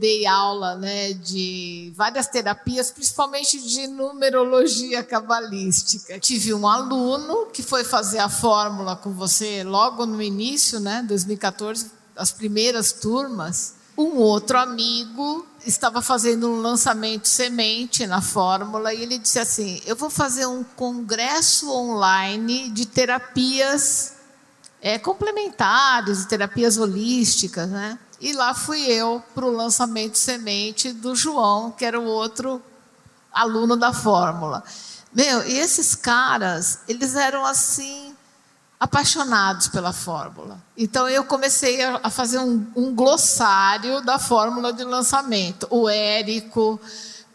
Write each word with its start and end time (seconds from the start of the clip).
dei 0.00 0.26
aula 0.26 0.76
né, 0.76 1.12
de 1.12 1.92
várias 1.96 2.28
terapias, 2.28 2.88
principalmente 2.88 3.60
de 3.60 3.88
numerologia 3.88 5.02
cabalística. 5.02 6.20
Tive 6.20 6.54
um 6.54 6.68
aluno 6.68 7.46
que 7.46 7.64
foi 7.64 7.82
fazer 7.82 8.20
a 8.20 8.28
fórmula 8.28 8.94
com 8.94 9.12
você 9.12 9.64
logo 9.64 10.06
no 10.06 10.22
início, 10.22 10.78
né, 10.78 11.04
2014, 11.08 11.90
as 12.14 12.30
primeiras 12.30 12.92
turmas. 12.92 13.74
Um 13.96 14.18
outro 14.18 14.56
amigo 14.56 15.44
estava 15.66 16.00
fazendo 16.00 16.48
um 16.48 16.60
lançamento 16.60 17.26
semente 17.26 18.06
na 18.06 18.22
fórmula 18.22 18.94
e 18.94 19.02
ele 19.02 19.18
disse 19.18 19.40
assim: 19.40 19.82
Eu 19.84 19.96
vou 19.96 20.08
fazer 20.08 20.46
um 20.46 20.62
congresso 20.62 21.68
online 21.72 22.70
de 22.70 22.86
terapias 22.86 24.12
é, 24.80 24.96
complementares, 25.00 26.24
terapias 26.26 26.78
holísticas, 26.78 27.68
né? 27.68 27.98
E 28.20 28.32
lá 28.32 28.52
fui 28.54 28.80
eu 28.80 29.22
para 29.34 29.44
o 29.44 29.54
lançamento 29.54 30.18
semente 30.18 30.92
do 30.92 31.14
João, 31.14 31.70
que 31.70 31.84
era 31.84 32.00
o 32.00 32.04
outro 32.04 32.60
aluno 33.32 33.76
da 33.76 33.92
fórmula. 33.92 34.64
Meu, 35.12 35.46
e 35.48 35.58
esses 35.58 35.94
caras, 35.94 36.80
eles 36.88 37.14
eram 37.14 37.44
assim, 37.44 38.14
apaixonados 38.78 39.68
pela 39.68 39.92
fórmula. 39.92 40.62
Então 40.76 41.08
eu 41.08 41.24
comecei 41.24 41.82
a 41.82 42.10
fazer 42.10 42.38
um, 42.38 42.66
um 42.76 42.94
glossário 42.94 44.00
da 44.00 44.18
fórmula 44.18 44.72
de 44.72 44.84
lançamento. 44.84 45.66
O 45.70 45.88
Érico, 45.88 46.80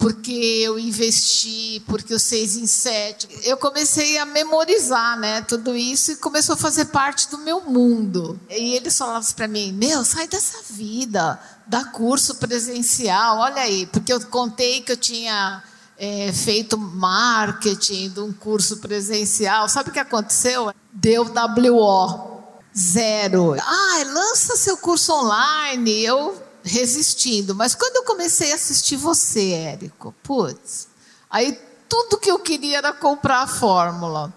porque 0.04 0.34
eu 0.34 0.78
investi, 0.78 1.82
porque 1.88 2.14
o 2.14 2.20
seis 2.20 2.58
em 2.58 2.68
sete. 2.68 3.26
Eu 3.44 3.56
comecei 3.56 4.18
a 4.18 4.26
memorizar, 4.26 5.18
né, 5.18 5.40
tudo 5.40 5.74
isso 5.74 6.12
e 6.12 6.16
começou 6.18 6.56
a 6.56 6.58
fazer 6.58 6.86
parte 6.86 7.30
do 7.30 7.38
meu 7.38 7.62
mundo. 7.62 8.38
E 8.50 8.76
eles 8.76 8.98
falavam 8.98 9.32
para 9.34 9.48
mim: 9.48 9.72
"Meu, 9.72 10.04
sai 10.04 10.28
dessa 10.28 10.58
vida, 10.74 11.40
dá 11.66 11.86
curso 11.86 12.36
presencial, 12.36 13.38
olha 13.38 13.62
aí", 13.62 13.86
porque 13.86 14.12
eu 14.12 14.20
contei 14.26 14.82
que 14.82 14.92
eu 14.92 14.98
tinha 14.98 15.64
é, 15.98 16.34
feito 16.34 16.78
marketing 16.78 18.10
de 18.10 18.20
um 18.20 18.34
curso 18.34 18.78
presencial. 18.78 19.70
Sabe 19.70 19.90
o 19.90 19.94
que 19.94 20.00
aconteceu? 20.00 20.74
Deu 20.92 21.24
WO 21.24 22.44
zero. 22.78 23.56
Ah, 23.58 24.04
lança 24.06 24.58
seu 24.58 24.76
curso 24.76 25.14
online. 25.14 26.04
Eu 26.04 26.36
resistindo. 26.64 27.54
Mas 27.54 27.76
quando 27.76 27.98
eu 27.98 28.04
comecei 28.04 28.52
a 28.52 28.56
assistir 28.56 28.96
você, 28.96 29.52
Érico, 29.52 30.14
putz, 30.24 30.88
aí 31.30 31.60
tudo 31.90 32.18
que 32.18 32.32
eu 32.32 32.40
queria 32.40 32.80
era 32.80 32.94
comprar 32.94 33.42
a 33.42 33.48
fórmula. 33.48 34.34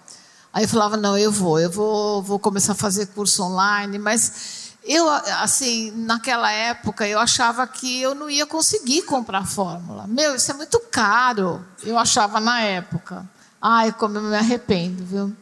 Aí 0.52 0.64
eu 0.64 0.68
falava, 0.68 0.96
não, 0.96 1.16
eu 1.16 1.30
vou, 1.30 1.60
eu 1.60 1.70
vou, 1.70 2.22
vou 2.22 2.38
começar 2.38 2.72
a 2.72 2.76
fazer 2.76 3.06
curso 3.08 3.42
online, 3.42 3.98
mas 3.98 4.72
eu, 4.82 5.08
assim, 5.08 5.90
naquela 5.90 6.50
época, 6.50 7.06
eu 7.06 7.18
achava 7.18 7.66
que 7.66 8.00
eu 8.00 8.14
não 8.14 8.30
ia 8.30 8.46
conseguir 8.46 9.02
comprar 9.02 9.40
a 9.40 9.44
fórmula. 9.44 10.06
Meu, 10.06 10.34
isso 10.34 10.50
é 10.50 10.54
muito 10.54 10.78
caro, 10.90 11.64
eu 11.82 11.98
achava 11.98 12.40
na 12.40 12.60
época. 12.60 13.28
Ai, 13.60 13.92
como 13.92 14.16
eu 14.16 14.22
me 14.22 14.36
arrependo, 14.36 15.04
viu? 15.04 15.36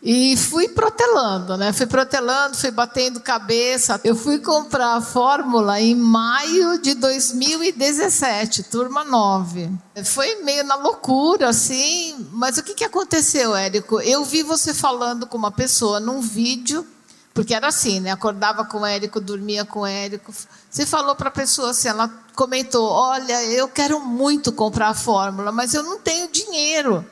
E 0.00 0.36
fui 0.36 0.68
protelando, 0.68 1.56
né? 1.56 1.72
Fui 1.72 1.86
protelando, 1.86 2.56
fui 2.56 2.70
batendo 2.70 3.18
cabeça. 3.18 4.00
Eu 4.04 4.14
fui 4.14 4.38
comprar 4.38 4.94
a 4.94 5.00
fórmula 5.00 5.80
em 5.80 5.94
maio 5.94 6.80
de 6.80 6.94
2017, 6.94 8.62
turma 8.64 9.02
9. 9.04 9.68
Foi 10.04 10.36
meio 10.42 10.62
na 10.62 10.76
loucura, 10.76 11.48
assim. 11.48 12.28
Mas 12.32 12.58
o 12.58 12.62
que, 12.62 12.74
que 12.74 12.84
aconteceu, 12.84 13.56
Érico? 13.56 14.00
Eu 14.00 14.24
vi 14.24 14.44
você 14.44 14.72
falando 14.72 15.26
com 15.26 15.36
uma 15.36 15.50
pessoa 15.50 15.98
num 15.98 16.20
vídeo, 16.20 16.86
porque 17.34 17.52
era 17.52 17.66
assim, 17.66 17.98
né? 17.98 18.12
Acordava 18.12 18.64
com 18.64 18.78
o 18.78 18.86
Érico, 18.86 19.20
dormia 19.20 19.64
com 19.64 19.80
o 19.80 19.86
Érico. 19.86 20.32
Você 20.70 20.86
falou 20.86 21.16
para 21.16 21.28
a 21.28 21.32
pessoa 21.32 21.70
assim, 21.70 21.88
ela 21.88 22.08
comentou: 22.36 22.88
Olha, 22.88 23.44
eu 23.46 23.66
quero 23.66 23.98
muito 23.98 24.52
comprar 24.52 24.90
a 24.90 24.94
fórmula, 24.94 25.50
mas 25.50 25.74
eu 25.74 25.82
não 25.82 25.98
tenho 25.98 26.30
dinheiro. 26.30 27.04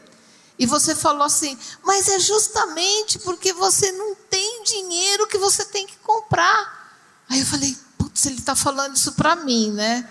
E 0.58 0.64
você 0.64 0.94
falou 0.94 1.22
assim, 1.22 1.58
mas 1.82 2.08
é 2.08 2.18
justamente 2.18 3.18
porque 3.18 3.52
você 3.52 3.92
não 3.92 4.14
tem 4.14 4.62
dinheiro 4.62 5.26
que 5.26 5.36
você 5.36 5.64
tem 5.66 5.86
que 5.86 5.96
comprar. 5.98 6.90
Aí 7.28 7.40
eu 7.40 7.46
falei, 7.46 7.76
putz, 7.98 8.24
ele 8.26 8.36
está 8.38 8.54
falando 8.54 8.96
isso 8.96 9.12
para 9.12 9.36
mim, 9.36 9.70
né? 9.72 10.08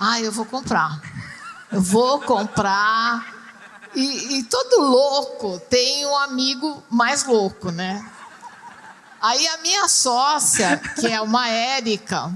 Ah, 0.00 0.20
eu 0.20 0.32
vou 0.32 0.46
comprar. 0.46 1.00
Eu 1.70 1.82
vou 1.82 2.20
comprar. 2.20 3.34
E, 3.94 4.38
e 4.38 4.42
todo 4.44 4.80
louco 4.80 5.60
tem 5.68 6.06
um 6.06 6.16
amigo 6.18 6.82
mais 6.90 7.24
louco, 7.24 7.70
né? 7.70 8.10
Aí 9.20 9.46
a 9.48 9.58
minha 9.58 9.88
sócia, 9.88 10.78
que 11.00 11.06
é 11.06 11.20
uma 11.20 11.48
Érica, 11.48 12.32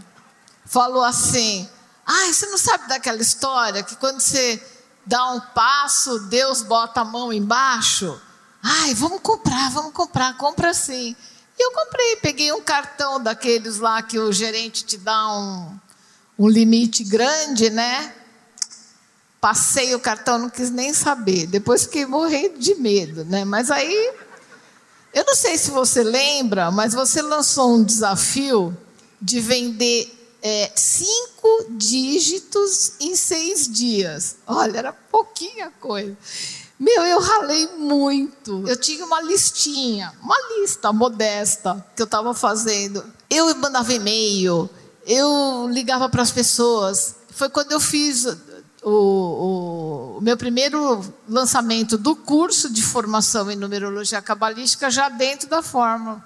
falou 0.64 1.04
assim: 1.04 1.69
Ah, 2.06 2.32
você 2.32 2.47
não 2.47 2.58
sabe 2.58 2.88
daquela 2.88 3.20
história 3.20 3.82
que 3.82 3.97
quando 3.97 4.20
você 4.20 4.56
dá 5.08 5.32
um 5.32 5.41
passo, 5.41 6.20
Deus 6.20 6.62
bota 6.62 7.00
a 7.00 7.04
mão 7.04 7.32
embaixo. 7.32 8.20
Ai, 8.62 8.94
vamos 8.94 9.20
comprar, 9.22 9.70
vamos 9.70 9.92
comprar, 9.92 10.36
compra 10.36 10.74
sim. 10.74 11.16
E 11.58 11.62
eu 11.64 11.72
comprei, 11.72 12.16
peguei 12.16 12.52
um 12.52 12.60
cartão 12.60 13.20
daqueles 13.20 13.78
lá 13.78 14.02
que 14.02 14.19
o 14.19 14.30
gerente 14.32 14.84
te 14.84 14.98
dá 14.98 15.32
um, 15.32 15.78
um 16.38 16.48
limite 16.48 17.02
grande, 17.04 17.70
né? 17.70 18.14
Passei 19.41 19.94
o 19.94 20.00
cartão, 20.00 20.38
não 20.38 20.50
quis 20.50 20.70
nem 20.70 20.92
saber. 20.92 21.46
Depois 21.46 21.84
fiquei 21.84 22.04
morrendo 22.04 22.58
de 22.58 22.75
medo, 22.75 23.25
né? 23.25 23.44
Mas 23.44 23.70
aí, 23.70 24.12
eu 25.14 25.25
não 25.25 25.34
sei 25.34 25.56
se 25.56 25.70
você 25.70 26.02
lembra, 26.02 26.70
mas 26.70 26.92
você 26.92 27.22
lançou 27.22 27.75
um 27.75 27.82
desafio 27.82 28.76
de 29.20 29.40
vender 29.40 30.17
é, 30.43 30.71
cinco 30.75 31.66
dígitos 31.71 32.93
em 33.00 33.15
seis 33.16 33.69
dias. 33.69 34.37
Olha, 34.47 34.78
era 34.78 34.93
pouquinha 34.93 35.71
coisa. 35.81 36.16
Meu, 36.78 37.04
eu 37.04 37.19
ralei 37.19 37.66
muito. 37.76 38.66
Eu 38.69 38.76
tinha 38.76 39.04
uma 39.04 39.21
listinha, 39.21 40.12
uma 40.22 40.37
lista 40.56 40.93
modesta 40.93 41.84
que 41.97 42.03
eu 42.03 42.04
estava 42.04 42.32
fazendo. 42.34 43.04
Eu 43.28 43.53
mandava 43.56 43.93
e-mail, 43.93 44.71
eu 45.04 45.69
ligava 45.71 46.09
para 46.09 46.22
as 46.22 46.31
pessoas. 46.31 47.16
Foi 47.31 47.49
quando 47.49 47.72
eu 47.72 47.81
fiz 47.81 48.26
o, 48.82 48.91
o, 48.91 50.19
o, 50.19 50.20
meu 50.20 50.37
primeiro 50.37 51.05
lançamento 51.28 51.99
do 51.99 52.15
curso 52.15 52.72
de 52.72 52.82
formação 52.82 53.50
em 53.50 53.56
numerologia 53.56 54.22
cabalística 54.22 54.88
já 54.88 55.09
dentro 55.09 55.49
da 55.49 55.62
fórmula. 55.62 56.25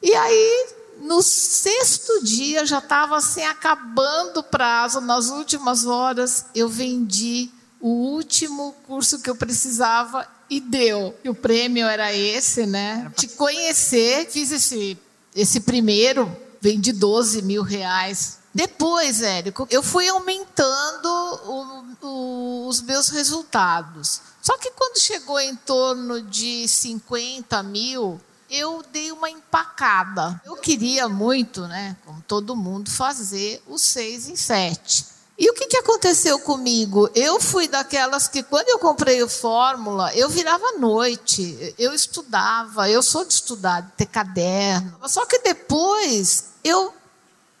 E 0.00 0.14
aí 0.14 0.68
no 1.04 1.22
sexto 1.22 2.24
dia, 2.24 2.64
já 2.64 2.78
estava 2.78 3.18
assim, 3.18 3.42
acabando 3.42 4.40
o 4.40 4.42
prazo, 4.42 5.02
nas 5.02 5.28
últimas 5.28 5.84
horas, 5.84 6.46
eu 6.54 6.66
vendi 6.66 7.50
o 7.78 7.88
último 7.88 8.74
curso 8.86 9.20
que 9.20 9.28
eu 9.28 9.36
precisava 9.36 10.26
e 10.48 10.60
deu. 10.60 11.14
E 11.22 11.28
o 11.28 11.34
prêmio 11.34 11.86
era 11.86 12.10
esse, 12.14 12.64
né? 12.64 13.12
Te 13.14 13.28
conhecer, 13.28 14.30
fiz 14.30 14.50
esse, 14.50 14.98
esse 15.36 15.60
primeiro, 15.60 16.34
vendi 16.58 16.90
12 16.90 17.42
mil 17.42 17.62
reais. 17.62 18.38
Depois, 18.54 19.20
Érico, 19.20 19.68
eu 19.70 19.82
fui 19.82 20.08
aumentando 20.08 21.06
o, 21.46 22.06
o, 22.06 22.66
os 22.66 22.80
meus 22.80 23.10
resultados. 23.10 24.22
Só 24.40 24.56
que 24.56 24.70
quando 24.70 24.98
chegou 24.98 25.38
em 25.38 25.54
torno 25.54 26.22
de 26.22 26.66
50 26.66 27.62
mil, 27.62 28.18
eu 28.50 28.82
dei 28.92 29.10
uma 29.12 29.30
empacada. 29.30 30.40
Eu 30.44 30.56
queria 30.56 31.08
muito, 31.08 31.66
né, 31.66 31.96
como 32.04 32.22
todo 32.22 32.56
mundo, 32.56 32.90
fazer 32.90 33.62
o 33.66 33.78
seis 33.78 34.28
em 34.28 34.36
sete. 34.36 35.06
E 35.36 35.50
o 35.50 35.54
que, 35.54 35.66
que 35.66 35.76
aconteceu 35.76 36.38
comigo? 36.38 37.10
Eu 37.12 37.40
fui 37.40 37.66
daquelas 37.66 38.28
que, 38.28 38.42
quando 38.42 38.68
eu 38.68 38.78
comprei 38.78 39.20
o 39.20 39.28
Fórmula, 39.28 40.14
eu 40.14 40.28
virava 40.28 40.78
noite, 40.78 41.74
eu 41.76 41.92
estudava, 41.92 42.88
eu 42.88 43.02
sou 43.02 43.24
de 43.24 43.34
estudar, 43.34 43.80
de 43.80 43.92
ter 43.92 44.06
caderno. 44.06 44.96
Só 45.08 45.26
que 45.26 45.40
depois 45.40 46.50
eu 46.62 46.94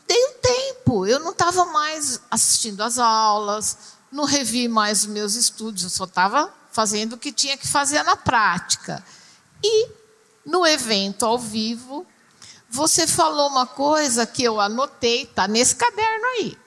dei 0.06 0.24
um 0.28 0.32
tempo, 0.40 1.04
eu 1.04 1.18
não 1.18 1.32
estava 1.32 1.64
mais 1.64 2.20
assistindo 2.30 2.80
às 2.80 2.96
aulas, 2.96 3.76
não 4.12 4.24
revi 4.24 4.68
mais 4.68 5.00
os 5.00 5.06
meus 5.06 5.34
estudos, 5.34 5.82
eu 5.82 5.90
só 5.90 6.04
estava 6.04 6.52
fazendo 6.70 7.14
o 7.14 7.18
que 7.18 7.32
tinha 7.32 7.56
que 7.56 7.66
fazer 7.66 8.02
na 8.04 8.16
prática. 8.16 9.04
E 9.62 9.88
no 10.44 10.66
evento 10.66 11.24
ao 11.24 11.38
vivo, 11.38 12.06
você 12.68 13.06
falou 13.06 13.48
uma 13.48 13.66
coisa 13.66 14.26
que 14.26 14.42
eu 14.42 14.60
anotei, 14.60 15.22
está 15.22 15.46
nesse 15.46 15.76
caderno 15.76 16.26
aí. 16.36 16.58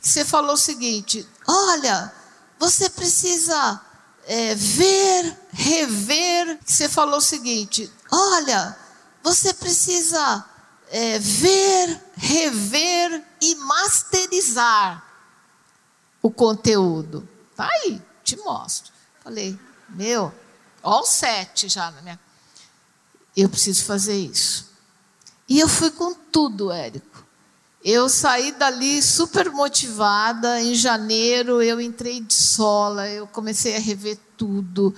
Você 0.00 0.24
falou 0.24 0.54
o 0.54 0.58
seguinte: 0.58 1.26
olha, 1.46 2.12
você 2.58 2.90
precisa 2.90 3.80
é, 4.26 4.54
ver, 4.54 5.38
rever. 5.50 6.58
Você 6.64 6.88
falou 6.88 7.18
o 7.18 7.22
seguinte: 7.22 7.90
olha, 8.10 8.76
você 9.22 9.54
precisa 9.54 10.44
é, 10.90 11.18
ver, 11.18 12.02
rever 12.16 13.24
e 13.40 13.54
masterizar 13.56 15.04
o 16.22 16.30
conteúdo. 16.30 17.28
Tá 17.54 17.68
aí, 17.70 18.02
te 18.24 18.36
mostro. 18.38 18.92
Falei, 19.22 19.58
meu, 19.88 20.32
ó 20.82 21.00
o 21.00 21.06
sete 21.06 21.68
já 21.68 21.90
na 21.90 22.02
minha 22.02 22.18
eu 23.36 23.48
preciso 23.48 23.84
fazer 23.84 24.16
isso. 24.16 24.68
E 25.48 25.58
eu 25.60 25.68
fui 25.68 25.90
com 25.90 26.12
tudo, 26.12 26.70
Érico. 26.70 27.24
Eu 27.82 28.08
saí 28.08 28.52
dali 28.52 29.00
super 29.00 29.50
motivada. 29.50 30.60
Em 30.60 30.74
janeiro 30.74 31.62
eu 31.62 31.80
entrei 31.80 32.20
de 32.20 32.34
sola, 32.34 33.08
eu 33.08 33.26
comecei 33.26 33.76
a 33.76 33.80
rever 33.80 34.18
tudo, 34.36 34.94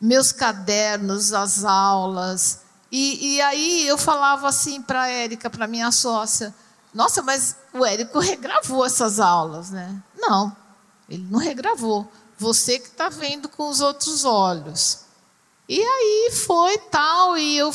meus 0.00 0.32
cadernos, 0.32 1.32
as 1.32 1.64
aulas. 1.64 2.60
E, 2.90 3.34
e 3.34 3.42
aí 3.42 3.86
eu 3.86 3.98
falava 3.98 4.48
assim 4.48 4.80
para 4.80 5.02
a 5.02 5.08
Érica, 5.08 5.50
para 5.50 5.66
minha 5.66 5.90
sócia: 5.90 6.54
Nossa, 6.94 7.20
mas 7.22 7.56
o 7.72 7.84
Érico 7.84 8.18
regravou 8.20 8.86
essas 8.86 9.18
aulas, 9.20 9.70
né? 9.70 10.00
Não, 10.16 10.56
ele 11.08 11.26
não 11.30 11.38
regravou. 11.38 12.10
Você 12.38 12.78
que 12.78 12.88
está 12.88 13.08
vendo 13.08 13.48
com 13.48 13.68
os 13.68 13.80
outros 13.80 14.24
olhos. 14.24 15.03
E 15.68 15.80
aí 15.80 16.30
foi 16.32 16.76
tal, 16.78 17.38
e 17.38 17.56
eu 17.56 17.72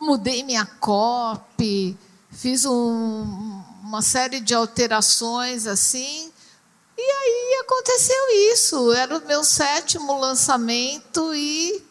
mudei 0.00 0.42
minha 0.42 0.64
copy, 0.64 1.96
fiz 2.30 2.64
um, 2.64 3.62
uma 3.82 4.00
série 4.00 4.40
de 4.40 4.54
alterações 4.54 5.66
assim. 5.66 6.32
E 6.96 7.02
aí 7.02 7.60
aconteceu 7.60 8.52
isso. 8.52 8.92
Era 8.92 9.18
o 9.18 9.26
meu 9.26 9.44
sétimo 9.44 10.18
lançamento 10.18 11.34
e 11.34 11.82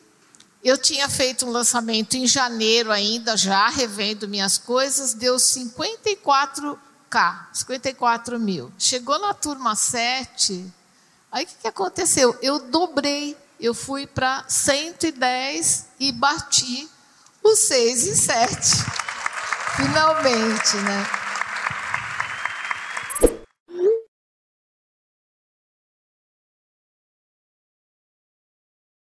eu 0.64 0.78
tinha 0.78 1.08
feito 1.08 1.46
um 1.46 1.52
lançamento 1.52 2.16
em 2.16 2.28
janeiro 2.28 2.92
ainda, 2.92 3.38
já 3.38 3.70
revendo 3.70 4.28
minhas 4.28 4.58
coisas, 4.58 5.14
deu 5.14 5.36
54K, 5.38 6.78
54 7.54 8.40
mil. 8.40 8.72
Chegou 8.78 9.18
na 9.20 9.34
turma 9.34 9.76
7, 9.76 10.66
aí 11.32 11.46
o 11.46 11.48
que, 11.48 11.56
que 11.62 11.68
aconteceu? 11.68 12.38
Eu 12.42 12.60
dobrei, 12.60 13.38
eu 13.60 13.74
fui 13.74 14.06
para 14.06 14.44
110 14.48 15.88
e 16.00 16.12
bati 16.12 16.90
os 17.44 17.60
6 17.60 18.08
e 18.08 18.16
7. 18.16 18.86
Finalmente, 19.76 20.78
né? 20.78 21.17